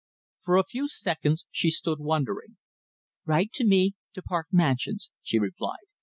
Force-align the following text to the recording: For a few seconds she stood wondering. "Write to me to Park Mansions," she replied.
For 0.41 0.57
a 0.57 0.63
few 0.63 0.87
seconds 0.87 1.45
she 1.51 1.69
stood 1.69 1.99
wondering. 1.99 2.57
"Write 3.27 3.51
to 3.53 3.63
me 3.63 3.93
to 4.13 4.23
Park 4.23 4.47
Mansions," 4.51 5.11
she 5.21 5.37
replied. 5.37 5.85